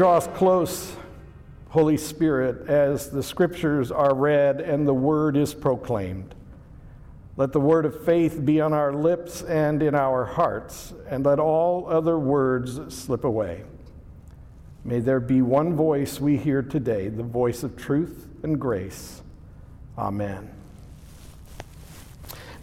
[0.00, 0.96] draw us close,
[1.68, 6.34] Holy Spirit, as the scriptures are read and the word is proclaimed.
[7.36, 11.38] Let the word of faith be on our lips and in our hearts, and let
[11.38, 13.64] all other words slip away.
[14.86, 19.20] May there be one voice we hear today, the voice of truth and grace.
[19.98, 20.50] Amen.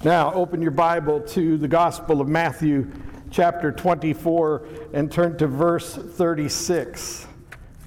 [0.04, 2.92] Now, open your Bible to the Gospel of Matthew,
[3.30, 7.27] chapter 24, and turn to verse 36.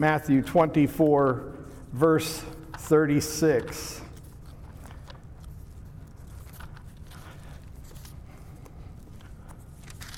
[0.01, 1.53] Matthew 24,
[1.93, 2.43] verse
[2.79, 4.01] 36.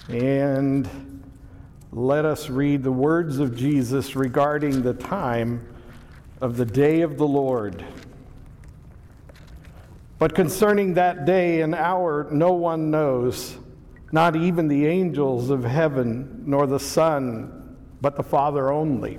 [0.09, 0.89] And
[1.91, 5.67] let us read the words of Jesus regarding the time
[6.41, 7.85] of the day of the Lord.
[10.21, 13.59] But concerning that day and hour, no one knows,
[14.13, 19.19] not even the angels of heaven, nor the Son, but the Father only.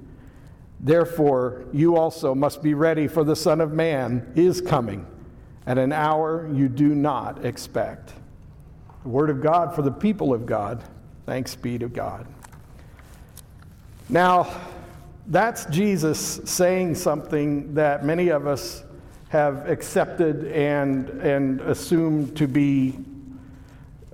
[0.83, 5.05] Therefore, you also must be ready, for the Son of Man is coming
[5.67, 8.13] at an hour you do not expect.
[9.03, 10.83] The word of God for the people of God.
[11.27, 12.25] Thanks be to God.
[14.09, 14.59] Now,
[15.27, 18.83] that's Jesus saying something that many of us
[19.29, 22.97] have accepted and, and assumed to be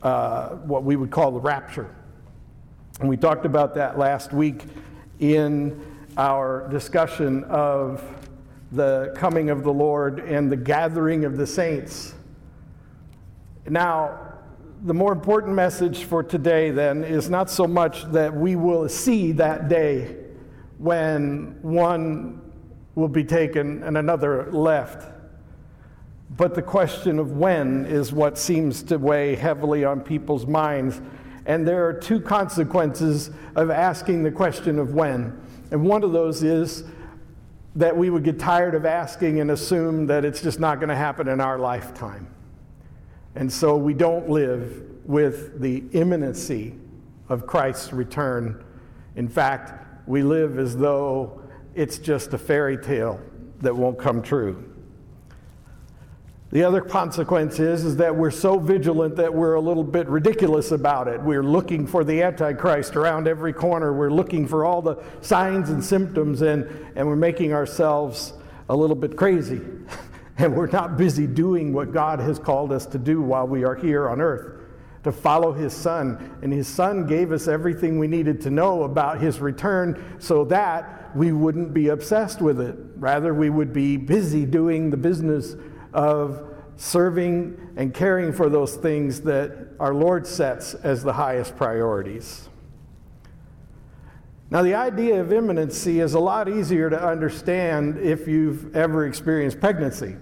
[0.03, 1.89] uh, what we would call the rapture.
[2.99, 4.63] And we talked about that last week
[5.19, 5.81] in
[6.17, 8.03] our discussion of
[8.71, 12.15] the coming of the Lord and the gathering of the saints.
[13.69, 14.33] Now,
[14.83, 19.31] the more important message for today, then, is not so much that we will see
[19.33, 20.17] that day
[20.79, 22.41] when one
[22.95, 25.11] will be taken and another left.
[26.35, 30.99] But the question of when is what seems to weigh heavily on people's minds.
[31.45, 35.39] And there are two consequences of asking the question of when.
[35.71, 36.83] And one of those is
[37.75, 40.95] that we would get tired of asking and assume that it's just not going to
[40.95, 42.27] happen in our lifetime.
[43.35, 46.75] And so we don't live with the imminency
[47.29, 48.63] of Christ's return.
[49.15, 51.41] In fact, we live as though
[51.75, 53.19] it's just a fairy tale
[53.61, 54.63] that won't come true.
[56.49, 60.71] The other consequence is, is that we're so vigilant that we're a little bit ridiculous
[60.71, 61.21] about it.
[61.21, 63.91] We're looking for the Antichrist around every corner.
[63.91, 68.31] We're looking for all the signs and symptoms, and, and we're making ourselves
[68.69, 69.59] a little bit crazy.
[70.37, 73.75] and we're not busy doing what God has called us to do while we are
[73.75, 74.53] here on earth
[75.03, 76.37] to follow his son.
[76.41, 81.15] And his son gave us everything we needed to know about his return so that
[81.15, 82.77] we wouldn't be obsessed with it.
[82.95, 85.55] Rather, we would be busy doing the business
[85.93, 92.49] of serving and caring for those things that our Lord sets as the highest priorities.
[94.49, 99.59] Now, the idea of imminency is a lot easier to understand if you've ever experienced
[99.59, 100.15] pregnancy.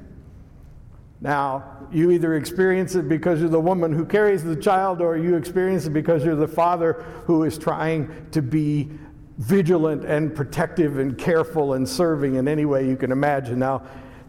[1.22, 5.36] Now, you either experience it because you're the woman who carries the child, or you
[5.36, 6.94] experience it because you're the father
[7.26, 8.90] who is trying to be
[9.38, 13.60] vigilant and protective and careful and serving in any way you can imagine.
[13.60, 13.84] Now,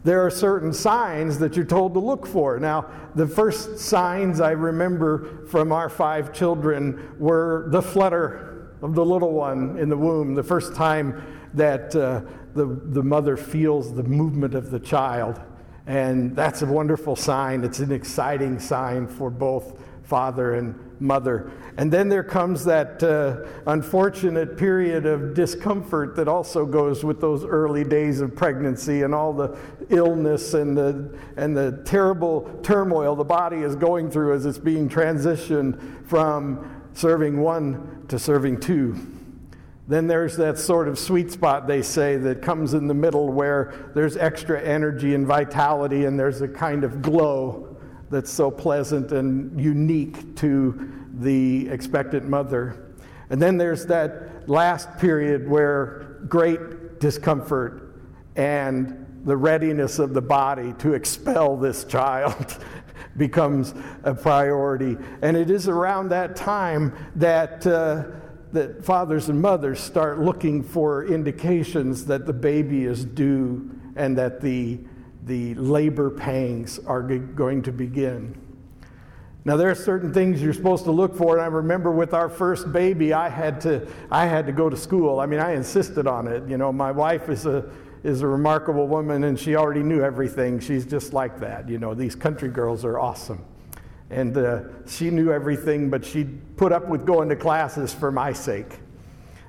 [0.06, 2.60] there are certain signs that you're told to look for.
[2.60, 2.86] Now,
[3.16, 9.32] the first signs I remember from our five children were the flutter of the little
[9.32, 11.24] one in the womb, the first time
[11.54, 12.20] that uh,
[12.54, 15.40] the, the mother feels the movement of the child.
[15.88, 17.64] And that's a wonderful sign.
[17.64, 21.50] It's an exciting sign for both father and mother.
[21.76, 27.44] And then there comes that uh, unfortunate period of discomfort that also goes with those
[27.44, 29.56] early days of pregnancy and all the
[29.90, 34.88] illness and the, and the terrible turmoil the body is going through as it's being
[34.88, 38.96] transitioned from serving one to serving two.
[39.88, 43.92] Then there's that sort of sweet spot, they say, that comes in the middle where
[43.94, 47.75] there's extra energy and vitality, and there's a kind of glow
[48.10, 52.94] that's so pleasant and unique to the expectant mother.
[53.30, 58.00] And then there's that last period where great discomfort
[58.36, 62.58] and the readiness of the body to expel this child
[63.16, 63.74] becomes
[64.04, 64.96] a priority.
[65.22, 68.04] And it is around that time that, uh,
[68.52, 74.40] that fathers and mothers start looking for indications that the baby is due and that
[74.40, 74.78] the,
[75.26, 78.40] the labor pangs are going to begin.
[79.44, 82.28] Now there are certain things you're supposed to look for, and I remember with our
[82.28, 85.20] first baby, I had to I had to go to school.
[85.20, 86.48] I mean, I insisted on it.
[86.48, 87.68] You know, my wife is a
[88.02, 90.60] is a remarkable woman, and she already knew everything.
[90.60, 91.68] She's just like that.
[91.68, 93.44] You know, these country girls are awesome.
[94.10, 96.24] And uh, she knew everything, but she
[96.56, 98.78] put up with going to classes for my sake.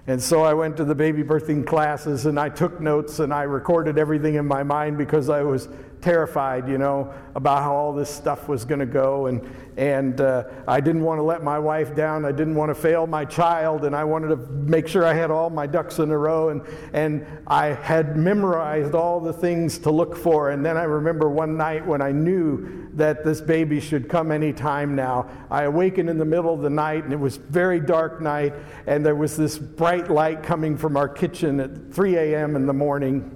[0.10, 3.44] And so I went to the baby birthing classes and I took notes and I
[3.44, 5.68] recorded everything in my mind because I was
[6.02, 9.28] terrified, you know, about how all this stuff was going to go.
[9.28, 9.42] And,
[9.78, 12.26] and uh, I didn't want to let my wife down.
[12.26, 13.86] I didn't want to fail my child.
[13.86, 16.50] And I wanted to make sure I had all my ducks in a row.
[16.50, 16.62] And,
[16.94, 20.52] and I had memorized all the things to look for.
[20.52, 24.52] And then I remember one night when I knew that this baby should come any
[24.52, 25.30] time now.
[25.52, 28.54] I awakened in the middle of the night and it was very dark night.
[28.88, 32.56] And there was this bright light coming from our kitchen at 3 a.m.
[32.56, 33.34] in the morning.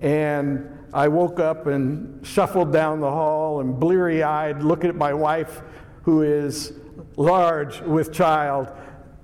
[0.00, 5.12] And I woke up and shuffled down the hall and bleary eyed, looking at my
[5.12, 5.62] wife,
[6.02, 6.72] who is
[7.16, 8.68] large with child,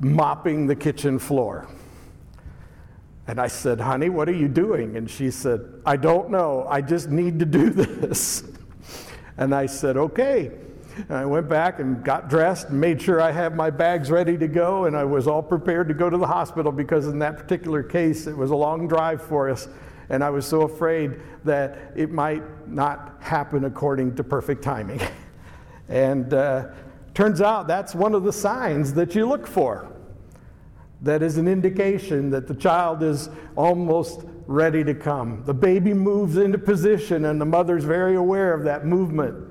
[0.00, 1.68] mopping the kitchen floor.
[3.26, 4.96] And I said, Honey, what are you doing?
[4.96, 6.66] And she said, I don't know.
[6.68, 8.44] I just need to do this.
[9.36, 10.50] And I said, Okay.
[11.08, 14.36] And I went back and got dressed and made sure I had my bags ready
[14.36, 14.84] to go.
[14.84, 18.26] And I was all prepared to go to the hospital because, in that particular case,
[18.26, 19.68] it was a long drive for us
[20.12, 25.00] and I was so afraid that it might not happen according to perfect timing.
[25.88, 26.66] and uh,
[27.14, 29.90] turns out that's one of the signs that you look for.
[31.00, 35.44] That is an indication that the child is almost ready to come.
[35.46, 39.48] The baby moves into position, and the mother's very aware of that movement.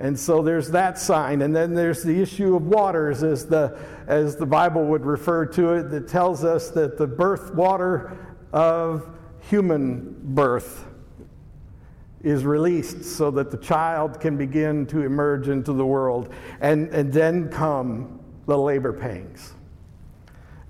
[0.00, 1.42] And so there's that sign.
[1.42, 3.78] And then there's the issue of waters, as the,
[4.08, 8.18] as the Bible would refer to it, that tells us that the birth water
[8.52, 9.08] of
[9.50, 10.86] human birth
[12.22, 16.32] is released so that the child can begin to emerge into the world.
[16.60, 19.54] And, and then come the labor pangs.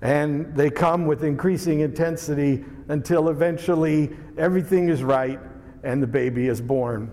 [0.01, 5.39] And they come with increasing intensity until eventually everything is right
[5.83, 7.11] and the baby is born.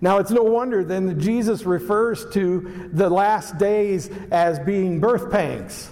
[0.00, 5.30] Now, it's no wonder then that Jesus refers to the last days as being birth
[5.30, 5.90] pangs.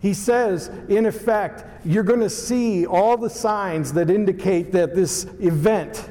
[0.00, 5.24] He says, in effect, you're going to see all the signs that indicate that this
[5.40, 6.10] event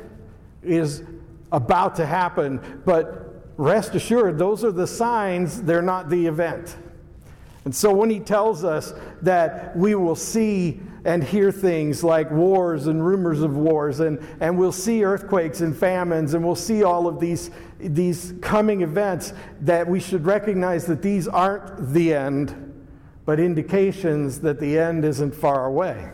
[0.63, 1.03] is
[1.51, 6.75] about to happen, but rest assured, those are the signs, they're not the event.
[7.63, 12.87] And so when he tells us that we will see and hear things like wars
[12.87, 17.07] and rumors of wars, and, and we'll see earthquakes and famines, and we'll see all
[17.07, 22.64] of these, these coming events, that we should recognize that these aren't the end
[23.25, 26.11] but indications that the end isn't far away.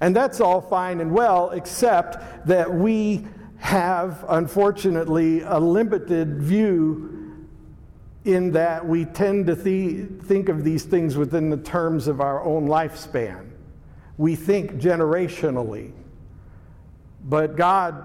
[0.00, 3.26] And that's all fine and well, except that we
[3.58, 7.46] have, unfortunately, a limited view
[8.24, 12.42] in that we tend to th- think of these things within the terms of our
[12.42, 13.50] own lifespan.
[14.16, 15.92] We think generationally.
[17.24, 18.02] But God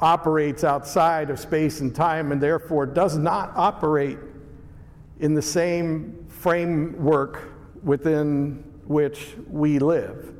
[0.00, 4.18] operates outside of space and time and therefore does not operate
[5.20, 7.52] in the same framework
[7.82, 10.32] within which we live,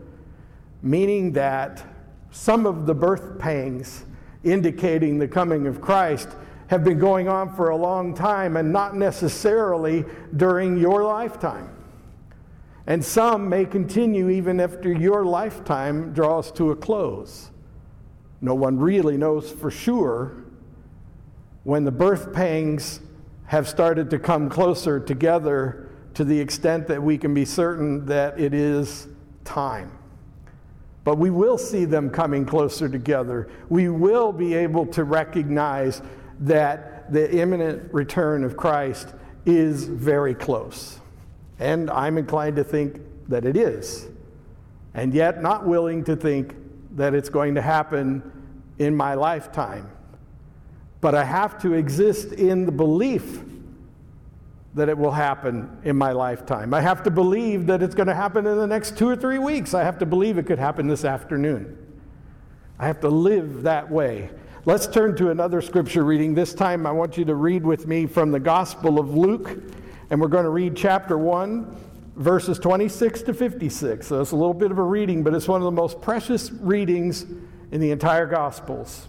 [0.82, 1.84] meaning that
[2.30, 4.04] some of the birth pangs
[4.44, 6.28] indicating the coming of Christ
[6.68, 10.04] have been going on for a long time and not necessarily
[10.36, 11.74] during your lifetime.
[12.86, 17.50] And some may continue even after your lifetime draws to a close.
[18.40, 20.44] No one really knows for sure
[21.64, 23.00] when the birth pangs
[23.46, 25.87] have started to come closer together
[26.18, 29.06] to the extent that we can be certain that it is
[29.44, 29.96] time.
[31.04, 33.48] But we will see them coming closer together.
[33.68, 36.02] We will be able to recognize
[36.40, 39.14] that the imminent return of Christ
[39.46, 40.98] is very close.
[41.60, 44.08] And I'm inclined to think that it is.
[44.94, 46.56] And yet, not willing to think
[46.96, 48.28] that it's going to happen
[48.80, 49.88] in my lifetime.
[51.00, 53.44] But I have to exist in the belief
[54.78, 56.72] that it will happen in my lifetime.
[56.72, 59.38] I have to believe that it's going to happen in the next two or three
[59.38, 59.74] weeks.
[59.74, 61.76] I have to believe it could happen this afternoon.
[62.78, 64.30] I have to live that way.
[64.64, 66.34] Let's turn to another scripture reading.
[66.34, 69.58] This time, I want you to read with me from the Gospel of Luke,
[70.10, 71.76] and we're going to read chapter 1,
[72.16, 74.06] verses 26 to 56.
[74.06, 76.50] So it's a little bit of a reading, but it's one of the most precious
[76.52, 77.26] readings
[77.72, 79.08] in the entire Gospels.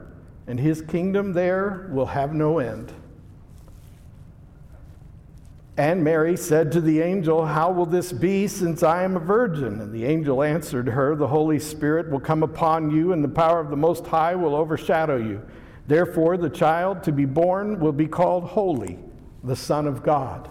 [0.51, 2.91] and his kingdom there will have no end.
[5.77, 9.79] And Mary said to the angel, How will this be since I am a virgin?
[9.79, 13.61] And the angel answered her, The Holy Spirit will come upon you, and the power
[13.61, 15.41] of the Most High will overshadow you.
[15.87, 18.99] Therefore, the child to be born will be called Holy,
[19.45, 20.49] the Son of God.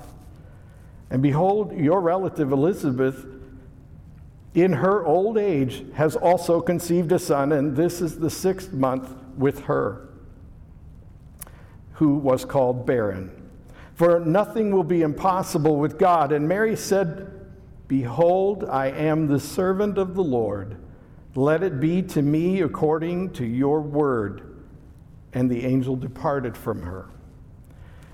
[1.10, 3.26] And behold, your relative Elizabeth,
[4.54, 9.19] in her old age, has also conceived a son, and this is the sixth month
[9.40, 10.08] with her,
[11.94, 13.30] who was called barren.
[13.94, 16.32] For nothing will be impossible with God.
[16.32, 17.30] And Mary said,
[17.88, 20.76] Behold, I am the servant of the Lord.
[21.34, 24.62] Let it be to me according to your word.
[25.32, 27.08] And the angel departed from her.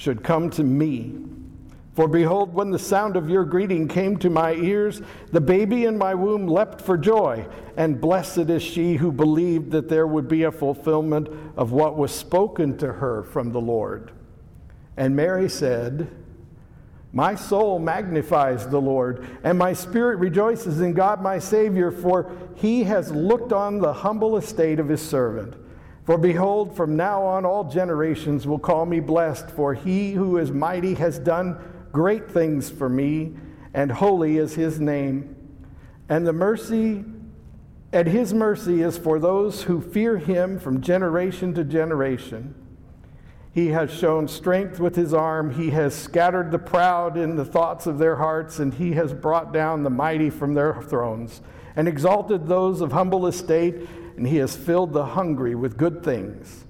[0.00, 1.12] should come to me.
[1.92, 5.98] For behold, when the sound of your greeting came to my ears, the baby in
[5.98, 10.44] my womb leapt for joy, and blessed is she who believed that there would be
[10.44, 14.10] a fulfillment of what was spoken to her from the Lord.
[14.96, 16.10] And Mary said,
[17.12, 22.84] My soul magnifies the Lord, and my spirit rejoices in God my Savior, for he
[22.84, 25.56] has looked on the humble estate of his servant.
[26.04, 30.50] For behold, from now on all generations will call me blessed, for he who is
[30.50, 31.58] mighty has done
[31.92, 33.34] great things for me,
[33.74, 35.36] and holy is his name.
[36.08, 37.04] And the mercy
[37.92, 42.54] and his mercy is for those who fear him from generation to generation.
[43.52, 45.54] He has shown strength with his arm.
[45.54, 49.52] He has scattered the proud in the thoughts of their hearts, and he has brought
[49.52, 51.40] down the mighty from their thrones,
[51.74, 53.88] and exalted those of humble estate
[54.20, 56.66] and he has filled the hungry with good things,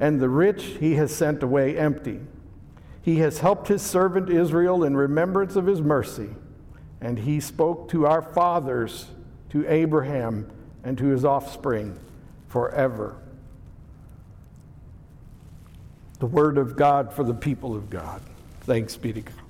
[0.00, 2.18] and the rich he has sent away empty.
[3.00, 6.30] He has helped his servant Israel in remembrance of his mercy,
[7.00, 9.06] and he spoke to our fathers,
[9.50, 10.50] to Abraham,
[10.82, 11.96] and to his offspring
[12.48, 13.14] forever.
[16.18, 18.20] The word of God for the people of God.
[18.62, 19.41] Thanks be to God.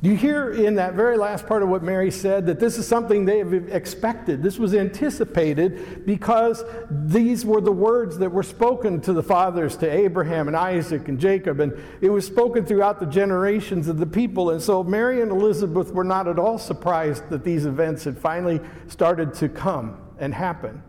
[0.00, 2.86] Do you hear in that very last part of what Mary said that this is
[2.86, 4.44] something they have expected?
[4.44, 9.90] This was anticipated because these were the words that were spoken to the fathers, to
[9.90, 14.50] Abraham and Isaac and Jacob, and it was spoken throughout the generations of the people.
[14.50, 18.60] And so Mary and Elizabeth were not at all surprised that these events had finally
[18.86, 20.80] started to come and happen.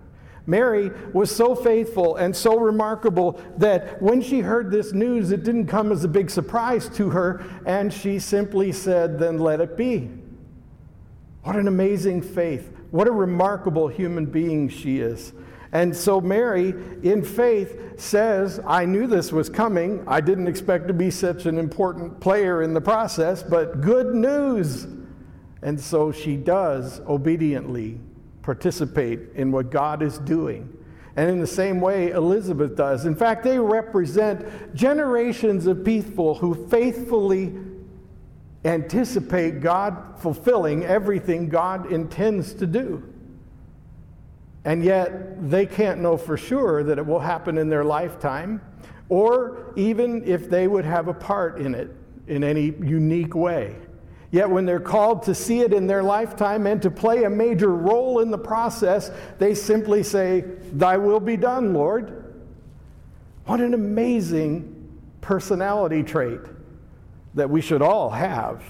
[0.50, 5.68] Mary was so faithful and so remarkable that when she heard this news, it didn't
[5.68, 10.10] come as a big surprise to her, and she simply said, Then let it be.
[11.44, 12.75] What an amazing faith.
[12.89, 15.34] What a remarkable human being she is.
[15.72, 20.03] And so Mary, in faith, says, I knew this was coming.
[20.08, 24.88] I didn't expect to be such an important player in the process, but good news.
[25.62, 28.00] And so she does obediently
[28.41, 30.75] participate in what God is doing.
[31.15, 33.05] And in the same way, Elizabeth does.
[33.05, 37.53] In fact, they represent generations of people who faithfully
[38.65, 43.03] anticipate God fulfilling everything God intends to do.
[44.65, 48.62] And yet, they can't know for sure that it will happen in their lifetime,
[49.08, 51.89] or even if they would have a part in it
[52.27, 53.75] in any unique way.
[54.32, 57.70] Yet, when they're called to see it in their lifetime and to play a major
[57.70, 59.10] role in the process,
[59.40, 62.32] they simply say, Thy will be done, Lord.
[63.46, 66.42] What an amazing personality trait
[67.34, 68.64] that we should all have.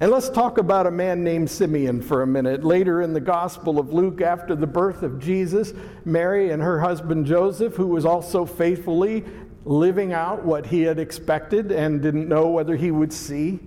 [0.00, 2.64] And let's talk about a man named Simeon for a minute.
[2.64, 5.72] Later in the Gospel of Luke, after the birth of Jesus,
[6.04, 9.24] Mary and her husband Joseph, who was also faithfully
[9.64, 13.60] living out what he had expected and didn't know whether he would see,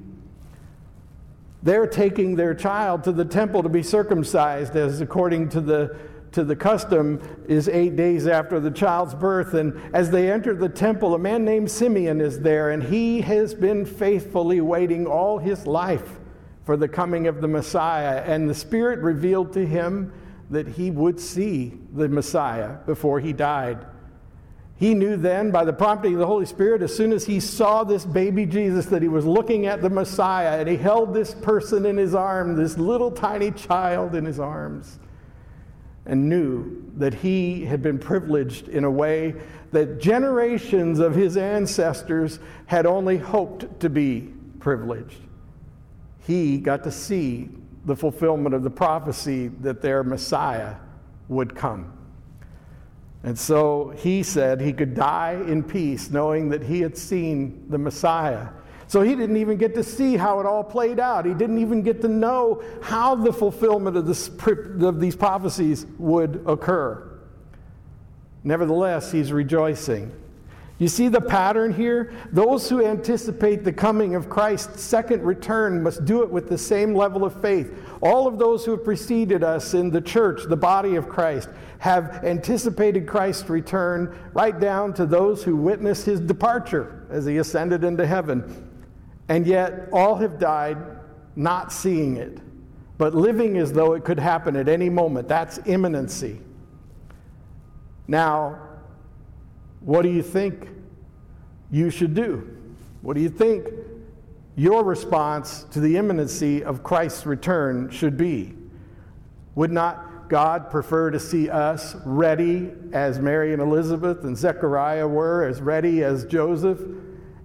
[1.67, 5.97] they're taking their child to the temple to be circumcised, as according to the
[6.31, 9.53] to the custom is eight days after the child's birth.
[9.53, 13.53] And as they enter the temple, a man named Simeon is there, and he has
[13.53, 16.19] been faithfully waiting all his life
[16.65, 18.21] for the coming of the Messiah.
[18.25, 20.13] And the Spirit revealed to him
[20.49, 23.85] that he would see the Messiah before he died.
[24.79, 27.83] He knew then, by the prompting of the Holy Spirit, as soon as he saw
[27.83, 31.85] this baby Jesus, that he was looking at the Messiah, and he held this person
[31.85, 34.99] in his arm, this little tiny child in his arms,
[36.05, 39.33] and knew that he had been privileged in a way
[39.71, 45.21] that generations of his ancestors had only hoped to be privileged.
[46.19, 47.49] He got to see
[47.85, 50.75] the fulfillment of the prophecy that their Messiah
[51.29, 51.96] would come.
[53.23, 57.77] And so he said he could die in peace, knowing that he had seen the
[57.77, 58.49] Messiah.
[58.87, 61.25] So he didn't even get to see how it all played out.
[61.25, 66.43] He didn't even get to know how the fulfillment of, this, of these prophecies would
[66.47, 67.19] occur.
[68.45, 70.11] Nevertheless, he's rejoicing.
[70.79, 72.13] You see the pattern here?
[72.31, 76.93] Those who anticipate the coming of Christ's second return must do it with the same
[76.93, 77.73] level of faith.
[78.01, 81.49] All of those who have preceded us in the church, the body of Christ,
[81.79, 87.83] have anticipated Christ's return, right down to those who witnessed his departure as he ascended
[87.83, 88.69] into heaven.
[89.29, 90.77] And yet, all have died
[91.35, 92.37] not seeing it,
[92.99, 95.27] but living as though it could happen at any moment.
[95.27, 96.39] That's imminency.
[98.07, 98.66] Now,
[99.87, 100.67] what do you think
[101.71, 102.45] you should do?
[103.01, 103.69] What do you think
[104.57, 108.53] your response to the imminency of Christ's return should be?
[109.55, 115.45] Would not God prefer to see us ready as Mary and Elizabeth and Zechariah were,
[115.45, 116.81] as ready as Joseph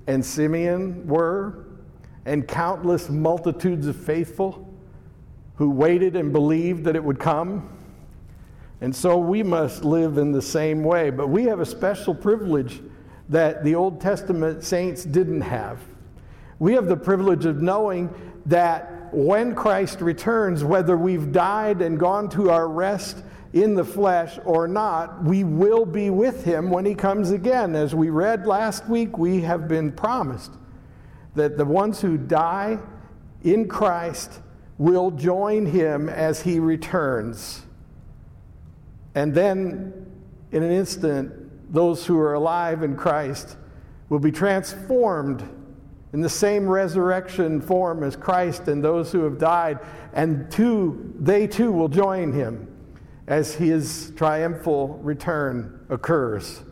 [0.09, 1.67] and Simeon were,
[2.25, 4.69] and countless multitudes of faithful
[5.55, 7.72] who waited and believed that it would come?
[8.83, 11.11] And so we must live in the same way.
[11.11, 12.81] But we have a special privilege
[13.29, 15.79] that the Old Testament saints didn't have.
[16.59, 18.13] We have the privilege of knowing
[18.47, 24.41] that when Christ returns, whether we've died and gone to our rest in the flesh
[24.45, 27.77] or not, we will be with him when he comes again.
[27.77, 30.51] As we read last week, we have been promised
[31.37, 32.81] that the ones who die
[33.45, 34.41] in Christ
[34.77, 37.63] will join him as he returns.
[39.15, 40.07] And then,
[40.53, 43.57] in an instant, those who are alive in Christ
[44.09, 45.49] will be transformed
[46.13, 49.79] in the same resurrection form as Christ and those who have died,
[50.13, 52.69] and too, they too will join him
[53.27, 56.63] as his triumphal return occurs,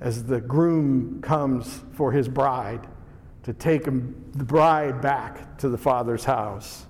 [0.00, 2.86] as the groom comes for his bride
[3.42, 3.90] to take the
[4.44, 6.86] bride back to the Father's house.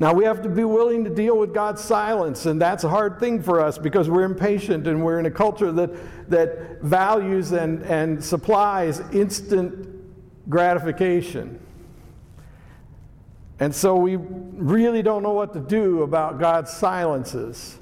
[0.00, 3.20] Now, we have to be willing to deal with God's silence, and that's a hard
[3.20, 7.82] thing for us because we're impatient and we're in a culture that, that values and,
[7.82, 9.88] and supplies instant
[10.48, 11.60] gratification.
[13.60, 17.78] And so we really don't know what to do about God's silences.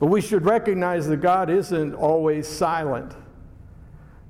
[0.00, 3.14] But we should recognize that God isn't always silent,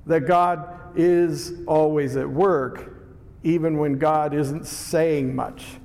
[0.05, 2.93] that God is always at work,
[3.43, 5.78] even when God isn't saying much.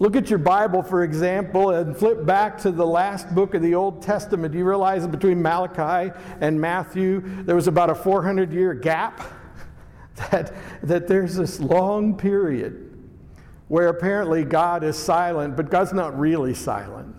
[0.00, 3.74] Look at your Bible, for example, and flip back to the last book of the
[3.74, 4.50] Old Testament.
[4.50, 6.10] Do you realize that between Malachi
[6.40, 9.20] and Matthew, there was about a 400 year gap?
[10.32, 13.08] That, that there's this long period
[13.68, 17.16] where apparently God is silent, but God's not really silent.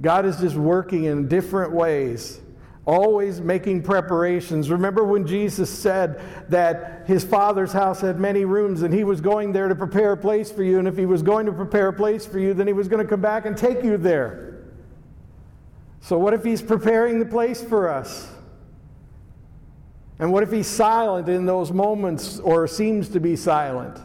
[0.00, 2.40] God is just working in different ways
[2.86, 4.70] always making preparations.
[4.70, 9.52] Remember when Jesus said that his father's house had many rooms and he was going
[9.52, 11.92] there to prepare a place for you, and if he was going to prepare a
[11.92, 14.62] place for you, then he was going to come back and take you there.
[16.00, 18.30] So, what if he's preparing the place for us?
[20.18, 24.00] And what if he's silent in those moments or seems to be silent?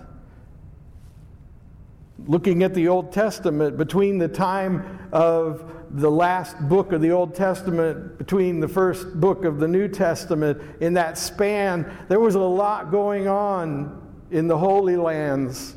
[2.28, 7.36] Looking at the Old Testament, between the time of the last book of the Old
[7.36, 12.40] Testament, between the first book of the New Testament, in that span, there was a
[12.40, 15.76] lot going on in the Holy Lands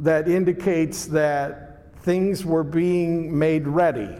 [0.00, 4.16] that indicates that things were being made ready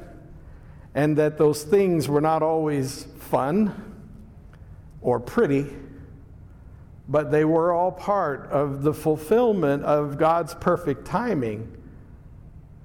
[0.95, 3.95] and that those things were not always fun
[5.03, 5.67] or pretty,
[7.09, 11.73] but they were all part of the fulfillment of God's perfect timing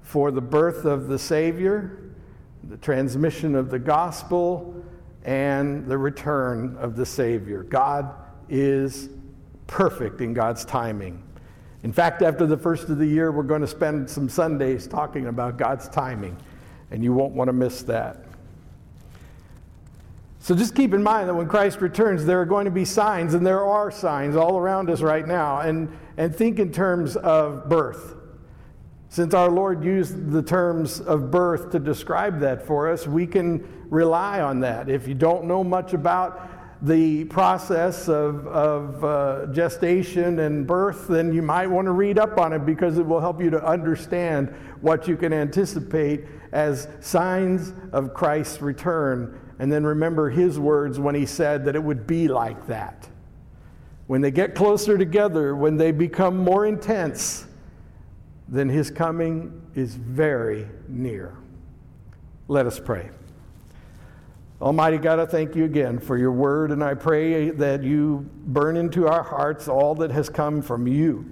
[0.01, 2.13] for the birth of the Savior,
[2.63, 4.75] the transmission of the gospel,
[5.23, 7.63] and the return of the Savior.
[7.63, 8.13] God
[8.49, 9.09] is
[9.67, 11.23] perfect in God's timing.
[11.83, 15.27] In fact, after the first of the year, we're going to spend some Sundays talking
[15.27, 16.37] about God's timing,
[16.91, 18.25] and you won't want to miss that.
[20.43, 23.35] So just keep in mind that when Christ returns, there are going to be signs,
[23.35, 25.59] and there are signs all around us right now.
[25.59, 28.15] And, and think in terms of birth.
[29.09, 33.85] Since our Lord used the terms of birth to describe that for us, we can
[33.91, 34.89] rely on that.
[34.89, 36.49] If you don't know much about
[36.83, 42.39] the process of, of uh, gestation and birth, then you might want to read up
[42.39, 47.73] on it because it will help you to understand what you can anticipate as signs
[47.91, 52.27] of Christ's return and then remember his words when he said that it would be
[52.27, 53.07] like that.
[54.07, 57.45] When they get closer together, when they become more intense,
[58.47, 61.37] then his coming is very near.
[62.47, 63.11] Let us pray.
[64.59, 68.75] Almighty God, I thank you again for your word, and I pray that you burn
[68.75, 71.23] into our hearts all that has come from you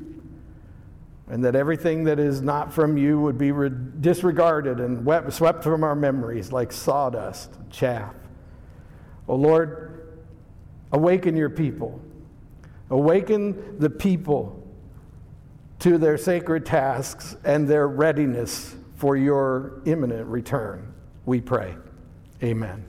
[1.28, 5.64] and that everything that is not from you would be re- disregarded and wept, swept
[5.64, 8.14] from our memories like sawdust, chaff.
[9.30, 10.18] Oh Lord,
[10.92, 12.02] awaken your people.
[12.90, 14.68] Awaken the people
[15.80, 20.94] to their sacred tasks and their readiness for your imminent return.
[21.26, 21.76] We pray.
[22.42, 22.84] Amen.